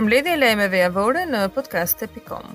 përmledhje 0.00 0.32
lajmeve 0.40 0.78
javore 0.80 1.26
në 1.28 1.40
podcast.com. 1.52 2.46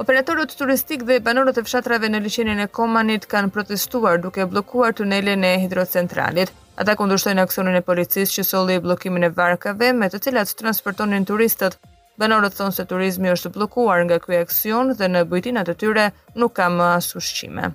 Operatorët 0.00 0.54
turistik 0.56 1.02
dhe 1.04 1.18
banorët 1.26 1.58
e 1.60 1.64
fshatrave 1.66 2.08
në 2.08 2.22
liqenin 2.24 2.62
e 2.64 2.68
Komanit 2.78 3.26
kanë 3.32 3.52
protestuar 3.52 4.22
duke 4.24 4.46
bllokuar 4.48 4.96
tunelin 4.96 5.44
e 5.44 5.50
hidrocentralit. 5.66 6.48
Ata 6.80 6.96
kundërshtojnë 7.00 7.44
aksionin 7.44 7.76
e 7.76 7.84
policisë 7.90 8.38
që 8.38 8.46
solli 8.54 8.78
bllokimin 8.86 9.28
e 9.28 9.32
varkave 9.36 9.92
me 9.94 10.08
të 10.10 10.24
cilat 10.30 10.56
transportonin 10.64 11.28
turistët. 11.28 11.76
Banorët 12.18 12.56
thonë 12.56 12.78
se 12.80 12.88
turizmi 12.88 13.34
është 13.36 13.52
bllokuar 13.58 14.06
nga 14.08 14.20
ky 14.24 14.40
aksion 14.40 14.96
dhe 14.96 15.12
në 15.14 15.26
bëjtinat 15.28 15.68
e 15.68 15.76
tyre 15.76 16.08
nuk 16.40 16.56
ka 16.56 16.72
më 16.72 16.94
ushqime. 17.20 17.74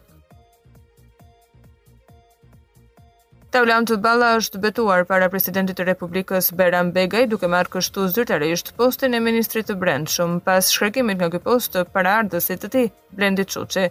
Tavlam 3.50 3.86
të 3.89 3.95
bala 3.97 4.27
është 4.38 4.59
betuar 4.61 5.07
para 5.09 5.25
presidentit 5.34 5.79
të 5.81 5.86
Republikës 5.88 6.52
Beran 6.58 6.91
Begaj 6.94 7.23
duke 7.31 7.48
marrë 7.49 7.72
kështu 7.75 8.03
zyrtarisht 8.13 8.70
postin 8.77 9.17
e 9.17 9.22
ministrit 9.25 9.66
të 9.72 9.75
brendshëm 9.84 10.35
pas 10.45 10.70
shkarkimit 10.75 11.17
nga 11.17 11.30
ky 11.34 11.39
post 11.48 11.72
të 11.73 11.85
paraardhësit 11.95 12.62
të 12.62 12.70
tij, 12.75 12.85
Blendi 13.17 13.48
Çuçi. 13.55 13.88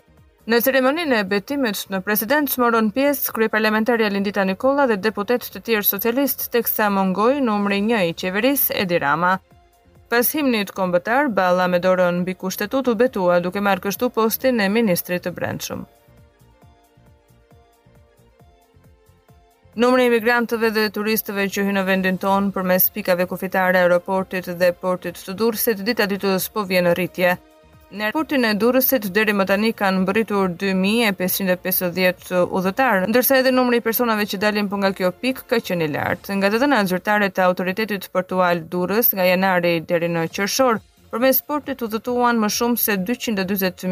Në 0.47 0.61
ceremoninë 0.65 1.19
e 1.19 1.27
betimit 1.33 1.83
në 1.93 2.01
presidencë 2.07 2.63
morën 2.63 2.93
pjesë 2.95 3.35
kryeparlamentari 3.39 4.07
Lindita 4.15 4.47
Nikolla 4.47 4.87
dhe 4.93 5.01
deputet 5.09 5.51
të 5.51 5.65
tjerë 5.67 5.89
socialist 5.91 6.47
teksa 6.55 6.87
mungoi 6.95 7.43
numri 7.51 7.83
1 7.83 8.07
i 8.13 8.17
qeverisë 8.23 8.79
Edi 8.87 9.03
Rama. 9.03 9.35
Pas 10.09 10.31
himnit 10.39 10.71
kombëtar, 10.81 11.35
Balla 11.35 11.67
me 11.75 11.83
dorën 11.89 12.23
mbi 12.23 12.39
kushtetut 12.45 12.95
betua 13.05 13.43
duke 13.43 13.61
marrë 13.61 13.89
kështu 13.91 14.13
postin 14.21 14.63
e 14.63 14.71
ministrit 14.81 15.27
të 15.27 15.35
brendshëm. 15.35 15.83
Numri 19.77 20.05
i 20.07 20.11
migrantëve 20.11 20.71
dhe 20.75 20.89
turistëve 20.97 21.45
që 21.53 21.63
hynë 21.67 21.75
në 21.81 21.85
vendin 21.89 22.17
tonë 22.23 22.53
përmes 22.55 22.87
pikave 22.95 23.25
kufitare 23.31 23.77
e 23.77 23.83
aeroportit 23.85 24.47
dhe 24.61 24.69
portit 24.81 25.17
të 25.25 25.33
Durrësit 25.39 25.79
dita 25.87 26.05
ditës 26.09 26.45
po 26.57 26.61
vjen 26.65 26.85
në 26.89 26.93
rritje. 26.97 27.33
Në 27.93 28.01
aeroportin 28.09 28.43
e 28.49 28.51
Durrësit 28.57 29.05
deri 29.17 29.33
më 29.37 29.45
tani 29.49 29.71
kanë 29.77 30.01
mbërritur 30.07 30.47
2550 30.63 32.35
udhëtarë, 32.49 33.05
ndërsa 33.13 33.35
edhe 33.43 33.51
numri 33.53 33.77
i 33.81 33.85
personave 33.85 34.25
që 34.29 34.37
dalin 34.43 34.69
po 34.73 34.77
nga 34.81 34.91
kjo 34.93 35.09
pikë 35.25 35.43
ka 35.53 35.57
qenë 35.69 35.85
i 35.85 35.89
lartë. 35.95 36.27
Nga 36.41 36.49
dhënat 36.57 36.89
zyrtare 36.93 37.29
të 37.31 37.41
autoritetit 37.47 38.03
portual 38.13 38.57
Durrës 38.73 39.09
nga 39.17 39.25
janari 39.31 39.77
deri 39.85 40.09
në 40.09 40.23
qershor, 40.37 40.77
përmes 41.13 41.43
portit 41.49 41.83
udhëtuan 41.87 42.37
më 42.41 42.49
shumë 42.57 42.77
se 42.77 42.93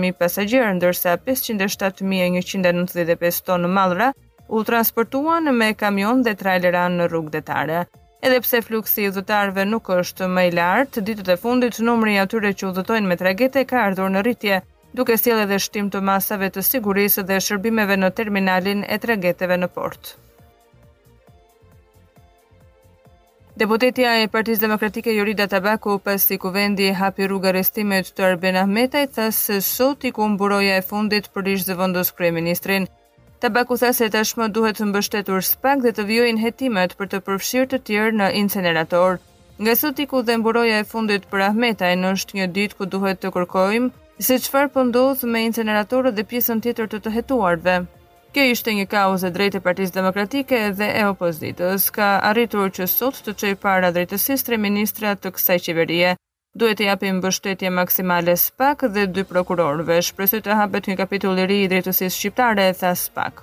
mijë 0.02 0.18
pasagjerë, 0.20 0.72
ndërsa 0.80 1.12
507.195 1.30 3.44
tonë 3.48 3.76
mallra 3.78 4.10
u 4.48 4.64
transportuan 4.64 5.44
me 5.56 5.72
kamion 5.74 6.22
dhe 6.22 6.34
trailera 6.38 6.86
në 6.88 7.06
rrugë 7.12 7.32
detare. 7.38 7.80
Edhe 8.26 8.40
pse 8.42 8.60
fluksi 8.64 9.02
i 9.04 9.08
udhëtarëve 9.10 9.64
nuk 9.70 9.90
është 10.00 10.28
më 10.34 10.44
i 10.48 10.52
lartë, 10.58 11.02
ditët 11.08 11.32
e 11.34 11.36
fundit 11.42 11.80
numri 11.88 12.14
i 12.16 12.20
atyre 12.22 12.52
që 12.58 12.68
udhëtojnë 12.70 13.10
me 13.10 13.18
tragete 13.20 13.64
ka 13.70 13.82
ardhur 13.88 14.10
në 14.10 14.22
rritje, 14.24 14.60
duke 14.96 15.18
sjellë 15.20 15.44
edhe 15.48 15.58
shtim 15.66 15.90
të 15.90 16.00
masave 16.10 16.50
të 16.54 16.62
sigurisë 16.70 17.26
dhe 17.28 17.40
shërbimeve 17.48 17.98
në 17.98 18.10
terminalin 18.18 18.86
e 18.88 18.98
trageteve 18.98 19.58
në 19.60 19.68
port. 19.74 20.14
Deputetja 23.60 24.10
e 24.22 24.26
Partisë 24.28 24.62
Demokratike 24.66 25.14
Jorida 25.16 25.46
Tabaku 25.52 25.94
pas 26.06 26.26
si 26.28 26.36
kuvendi 26.38 26.88
i 26.90 26.96
hapi 26.98 27.24
rrugë 27.28 27.52
arrestimit 27.52 28.10
të 28.12 28.26
Arben 28.32 28.56
Ahmetaj 28.62 29.06
thas 29.16 29.38
se 29.48 29.60
sot 29.64 30.04
i 30.04 30.12
kumburoja 30.18 30.76
e 30.80 30.84
fundit 30.90 31.28
për 31.32 31.48
ish 31.54 31.64
zëvendës 31.70 32.12
kryeministrin. 32.18 32.88
Tabakuthesit 33.36 34.08
e 34.08 34.12
tashmë 34.14 34.46
duhet 34.56 34.78
të 34.80 34.86
mbështetur 34.88 35.42
spak 35.44 35.82
dhe 35.84 35.90
të 35.96 36.04
vjojnë 36.08 36.40
hetimet 36.40 36.94
për 37.00 37.08
të 37.12 37.18
përfshirë 37.26 37.66
të 37.72 37.78
tjerë 37.88 38.14
në 38.20 38.28
incinerator. 38.42 39.18
Nga 39.60 39.74
sot 39.80 40.00
i 40.00 40.06
ku 40.08 40.22
dhe 40.24 40.38
mburoja 40.40 40.78
e 40.80 40.86
fundit 40.92 41.28
për 41.34 41.44
Ahmetaj 41.50 41.90
në 42.00 42.14
është 42.16 42.38
një 42.40 42.46
dit 42.56 42.76
ku 42.78 42.88
duhet 42.94 43.20
të 43.20 43.34
kërkojmë 43.36 44.24
se 44.28 44.38
qëfar 44.46 44.70
pëndodhë 44.78 45.20
po 45.24 45.30
me 45.34 45.44
inceneratorët 45.50 46.16
dhe 46.16 46.26
pjesën 46.30 46.64
tjetër 46.64 46.88
të 46.94 47.02
të 47.04 47.14
hetuarve. 47.18 47.76
Kjo 48.32 48.48
ishte 48.54 48.72
një 48.80 48.88
kaos 48.96 49.22
e 49.30 49.34
drejtë 49.36 49.60
e 49.60 49.64
partiz 49.68 49.92
demokratike 49.98 50.62
dhe 50.80 50.88
e 51.00 51.04
opozitës, 51.12 51.90
ka 51.98 52.08
arritur 52.32 52.72
që 52.78 52.88
sot 52.94 53.20
të 53.26 53.36
qëj 53.42 53.58
para 53.66 53.92
drejtësistre 53.96 54.54
tre 54.56 54.62
ministrat 54.68 55.20
të 55.22 55.36
kësaj 55.36 55.62
qeverie 55.68 56.16
duhet 56.60 56.78
të 56.80 56.86
japim 56.88 57.18
mbështetje 57.18 57.70
maksimale 57.78 58.32
SPAK 58.40 58.86
dhe 58.94 59.06
dy 59.14 59.24
prokurorëve, 59.28 59.98
shpresoj 60.08 60.40
të 60.46 60.56
hapet 60.60 60.88
një 60.88 60.96
kapitull 61.02 61.38
i 61.42 61.46
ri 61.50 61.58
i 61.66 61.70
drejtësisë 61.72 62.14
shqiptare 62.16 62.68
e 62.70 62.76
tha 62.80 62.94
SPAK. 63.04 63.42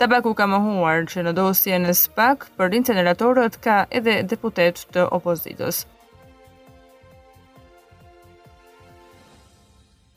Tabaku 0.00 0.30
ka 0.36 0.46
mohuar 0.48 1.02
që 1.10 1.26
në 1.26 1.34
dosjen 1.36 1.88
e 1.90 1.94
SPAK 2.04 2.46
për 2.56 2.78
incineratorët 2.80 3.58
ka 3.66 3.82
edhe 3.98 4.20
deputet 4.30 4.86
të 4.94 5.08
opozitës. 5.18 5.82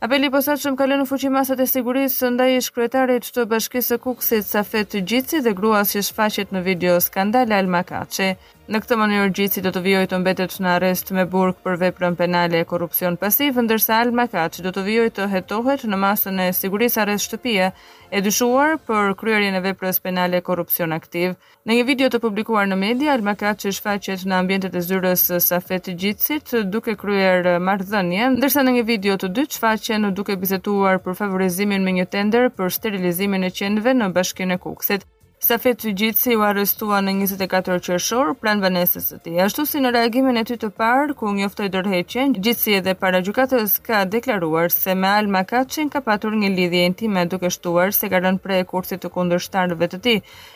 Apeli 0.04 0.28
posat 0.28 0.60
që 0.60 0.72
më 0.74 0.80
kalë 0.80 0.96
në 1.00 1.04
fuqi 1.08 1.30
masat 1.32 1.62
e 1.64 1.66
sigurisë 1.74 2.18
së 2.22 2.30
ndaj 2.36 2.48
i 2.54 2.64
shkretarit 2.66 3.28
të 3.36 3.46
bashkisë 3.54 3.96
e 3.96 4.02
kukësit 4.04 4.50
sa 4.50 4.60
fetë 4.68 5.00
gjitësi 5.10 5.40
dhe 5.46 5.54
gruas 5.56 5.94
që 5.96 6.02
shfaqet 6.10 6.52
në 6.52 6.64
video 6.66 6.98
skandale 7.06 7.56
Alma 7.56 7.80
makace. 7.80 8.28
Në 8.72 8.80
këtë 8.80 8.96
mënyrë 8.96 9.32
gjithsi 9.36 9.60
do 9.64 9.72
të 9.76 9.82
vijojë 9.84 10.08
të 10.12 10.18
mbetet 10.22 10.54
në 10.64 10.70
arrest 10.78 11.10
me 11.12 11.26
burg 11.32 11.58
për 11.68 11.74
veprën 11.82 12.14
penale 12.20 12.62
e 12.64 12.68
korrupsion 12.70 13.18
pasiv, 13.20 13.58
ndërsa 13.60 13.98
Alma 14.06 14.24
Kaçi 14.32 14.64
do 14.64 14.72
të 14.72 14.84
vijojë 14.86 15.12
të 15.18 15.26
hetohet 15.34 15.84
në 15.92 16.00
masën 16.00 16.40
e 16.40 16.46
sigurisë 16.56 17.02
arrest 17.04 17.28
shtëpie 17.28 17.68
e 18.16 18.22
dyshuar 18.24 18.78
për 18.88 19.18
kryerjen 19.20 19.60
e 19.60 19.64
veprës 19.66 20.00
penale 20.06 20.40
korrupsion 20.48 20.96
aktiv. 20.96 21.36
Në 21.68 21.82
një 21.82 21.88
video 21.92 22.10
të 22.14 22.22
publikuar 22.24 22.70
në 22.72 22.78
media, 22.86 23.12
Alma 23.18 23.36
Kaçi 23.36 23.76
shfaqet 23.76 24.24
në 24.32 24.40
ambientet 24.40 24.78
e 24.80 24.86
zyrës 24.88 25.28
së 25.28 25.44
Safet 25.44 25.90
Gjitsit 26.00 26.56
duke 26.72 26.96
kryer 27.04 27.58
marrëdhënie, 27.68 28.30
ndërsa 28.40 28.64
në 28.64 28.78
një 28.80 28.86
video 28.94 29.18
të 29.20 29.28
dytë 29.42 29.60
shfaqen 29.60 30.08
duke 30.22 30.40
bisetuar 30.46 31.04
për 31.04 31.20
favorizimin 31.20 31.84
me 31.84 31.98
një 32.00 32.08
tender 32.16 32.48
për 32.56 32.72
sterilizimin 32.80 33.44
e 33.44 33.52
qenve 33.60 33.92
në 34.00 34.14
Bashkinë 34.20 34.56
e 34.60 34.64
Kukësit. 34.68 35.06
Safet 35.44 35.82
të 35.84 36.34
u 36.38 36.42
arrestua 36.48 37.02
në 37.04 37.12
24 37.20 37.76
qershor 37.86 38.30
pranë 38.40 38.64
vënesës 38.64 39.10
të 39.10 39.18
ti. 39.26 39.32
Ashtu 39.44 39.66
si 39.68 39.82
në 39.84 39.90
reagimin 39.96 40.38
e 40.40 40.44
ty 40.48 40.56
të 40.56 40.70
parë, 40.80 41.16
ku 41.20 41.32
njoftoi 41.40 41.68
dërheqen, 41.74 42.38
Gjitsi 42.40 42.78
edhe 42.78 42.94
para 43.02 43.20
gjukatës 43.28 43.74
ka 43.88 44.06
deklaruar 44.14 44.72
se 44.72 44.96
me 44.96 45.10
Alma 45.18 45.42
Kacin 45.44 45.92
ka 45.92 46.00
patur 46.06 46.32
një 46.40 46.52
lidhje 46.56 46.86
në 46.94 46.98
ti 47.02 47.10
me 47.12 47.26
duke 47.34 47.52
shtuar 47.52 47.92
se 47.98 48.08
ka 48.14 48.22
rënë 48.24 48.40
prej 48.46 48.62
kursit 48.72 49.04
të 49.04 49.12
kundër 49.18 49.44
shtarëve 49.50 49.90
të 49.96 50.00
ti, 50.08 50.14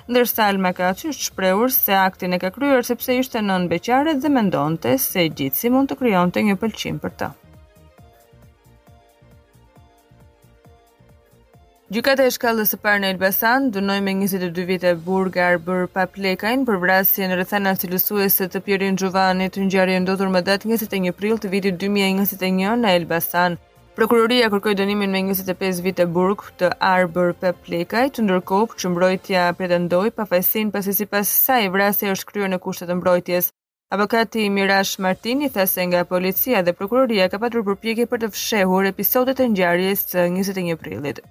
ndërsa 0.08 0.48
Alma 0.54 0.72
Kacin 0.80 1.18
shprehur 1.20 1.74
se 1.80 1.98
aktin 2.06 2.38
e 2.38 2.40
ka 2.46 2.54
kryur 2.56 2.88
sepse 2.88 3.20
ishte 3.20 3.44
në 3.44 3.52
nënbeqaret 3.52 4.24
dhe 4.24 4.32
mendonte 4.40 4.96
se 5.10 5.28
Gjitsi 5.28 5.74
mund 5.76 5.92
të 5.92 6.00
kryon 6.06 6.32
të 6.32 6.46
një 6.48 6.58
pëlqim 6.64 7.04
për 7.04 7.16
ta. 7.24 7.32
Gjykata 11.96 12.24
e 12.28 12.32
shkallës 12.36 12.72
së 12.74 12.78
parë 12.84 13.00
në 13.00 13.10
Elbasan 13.14 13.70
dënoi 13.72 14.02
me 14.04 14.14
22 14.22 14.64
vjet 14.68 14.86
e 14.90 14.90
burgar 15.04 15.54
për 15.68 15.86
paplekën 15.96 16.66
për 16.68 16.80
vrasjen 16.82 17.32
e 17.32 17.38
rrethana 17.40 17.72
të 17.80 18.60
Pierin 18.66 18.98
Xhovanit, 19.00 19.56
një 19.62 19.68
ngjarje 19.70 20.02
ndodhur 20.04 20.34
më 20.34 20.42
datë 20.50 20.68
21 20.74 21.16
prill 21.16 21.40
të 21.40 21.52
vitit 21.54 21.78
2021 21.86 22.84
në 22.84 22.92
Elbasan. 22.98 23.56
Prokuroria 23.96 24.52
kërkoi 24.52 24.76
dënimin 24.82 25.16
me 25.16 25.22
25 25.32 25.80
vjet 25.88 26.04
burg 26.12 26.44
të 26.60 26.74
Arber 26.90 27.32
të 27.40 28.26
ndërkohë 28.28 28.78
që 28.84 28.92
mbrojtja 28.92 29.48
pretendoi 29.62 30.12
pafajsinë 30.20 30.76
pasi 30.76 30.92
sipas 31.00 31.32
saj 31.48 31.70
vrasja 31.72 32.12
është 32.18 32.32
kryer 32.34 32.52
në 32.52 32.60
kushte 32.68 32.84
të 32.92 33.00
mbrojtjes. 33.00 33.48
Avokati 33.96 34.50
Mirash 34.60 35.00
Martini 35.00 35.48
tha 35.50 35.64
se 35.66 35.88
nga 35.88 36.04
policia 36.04 36.68
dhe 36.68 36.76
prokuroria 36.76 37.32
ka 37.32 37.40
patur 37.40 37.64
përpjekje 37.64 38.12
për 38.12 38.26
të 38.26 38.34
fshehur 38.36 38.92
episodet 38.94 39.40
e 39.40 39.48
ngjarjes 39.56 40.06
së 40.12 40.28
21 40.36 40.76
prillit. 40.84 41.24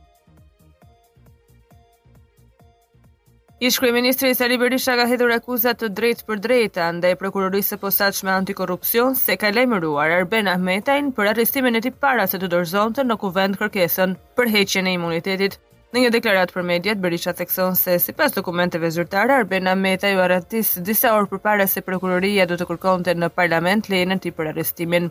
Ish 3.58 3.78
kryeministri 3.80 4.34
Sali 4.36 4.58
Berisha 4.60 4.96
ka 5.00 5.06
hedhur 5.08 5.30
akuza 5.32 5.70
të 5.80 5.88
drejtë 5.96 6.24
për 6.28 6.40
drejtë 6.46 6.86
ndaj 6.98 7.12
prokurorisë 7.20 7.70
së 7.72 7.76
posaçme 7.84 8.28
antikorrupsion 8.32 9.14
se 9.20 9.32
ka 9.40 9.48
lajmëruar 9.58 10.10
Arben 10.16 10.48
Ahmetajn 10.52 11.06
për 11.16 11.30
arrestimin 11.30 11.78
e 11.78 11.80
tij 11.86 11.94
para 12.04 12.26
se 12.28 12.36
të 12.42 12.50
dorëzonte 12.54 13.04
në 13.08 13.16
kuvend 13.22 13.56
kërkesën 13.62 14.10
për 14.36 14.50
heqjen 14.58 14.90
e 14.90 14.92
imunitetit. 14.98 15.56
Në 15.96 16.02
një 16.04 16.10
deklaratë 16.18 16.52
për 16.58 16.66
mediat 16.74 17.00
Berisha 17.06 17.32
thekson 17.40 17.78
se 17.80 17.94
sipas 18.08 18.34
dokumenteve 18.36 18.90
zyrtare 18.98 19.32
Arben 19.38 19.72
Ahmetaj 19.72 20.12
u 20.18 20.20
arrestis 20.26 20.74
disa 20.90 21.14
orë 21.16 21.30
përpara 21.32 21.66
se 21.76 21.84
prokuroria 21.88 22.44
do 22.52 22.58
të 22.60 22.68
kërkonte 22.74 23.14
në 23.16 23.30
parlament 23.40 23.88
lejen 23.88 24.12
e 24.18 24.18
tij 24.26 24.34
për 24.36 24.50
arrestimin. 24.52 25.08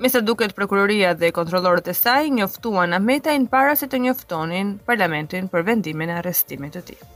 Me 0.00 0.08
sa 0.14 0.22
duket 0.30 0.56
prokuroria 0.62 1.12
dhe 1.12 1.28
kontrollorët 1.40 1.92
e 1.92 1.96
saj 2.00 2.24
njoftuan 2.40 2.96
Ahmetajn 3.02 3.44
para 3.56 3.76
se 3.76 3.92
të 3.92 4.00
njoftonin 4.08 4.72
parlamentin 4.88 5.52
për 5.56 5.68
vendimin 5.74 6.16
e 6.16 6.18
arrestimit 6.24 6.80
të 6.80 6.84
tij. 6.92 7.15